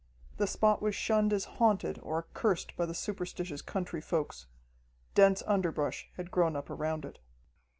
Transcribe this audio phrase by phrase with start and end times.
[0.37, 4.47] The spot was shunned as haunted or accursed by the superstitious country folks.
[5.13, 7.19] Dense underbrush had grown up around it.